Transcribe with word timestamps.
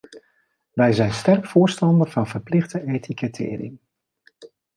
Wij 0.73 0.91
zijn 0.93 1.11
sterk 1.13 1.45
voorstander 1.47 2.09
van 2.11 2.27
verplichte 2.27 2.81
etikettering. 2.87 3.79